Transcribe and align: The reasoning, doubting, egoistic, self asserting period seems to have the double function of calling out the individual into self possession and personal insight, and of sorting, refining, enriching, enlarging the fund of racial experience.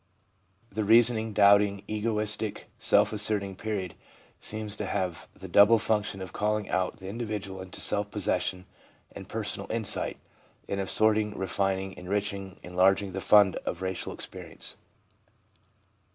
The 0.71 0.83
reasoning, 0.83 1.31
doubting, 1.31 1.83
egoistic, 1.87 2.67
self 2.79 3.13
asserting 3.13 3.55
period 3.55 3.93
seems 4.39 4.75
to 4.77 4.87
have 4.87 5.27
the 5.35 5.47
double 5.47 5.77
function 5.77 6.23
of 6.23 6.33
calling 6.33 6.67
out 6.71 7.01
the 7.01 7.07
individual 7.07 7.61
into 7.61 7.81
self 7.81 8.09
possession 8.09 8.65
and 9.11 9.29
personal 9.29 9.71
insight, 9.71 10.17
and 10.67 10.81
of 10.81 10.89
sorting, 10.89 11.37
refining, 11.37 11.95
enriching, 11.97 12.57
enlarging 12.63 13.11
the 13.11 13.21
fund 13.21 13.57
of 13.57 13.83
racial 13.83 14.11
experience. 14.11 14.75